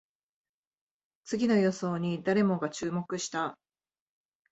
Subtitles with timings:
[1.25, 3.59] 次の予想に誰もが注目した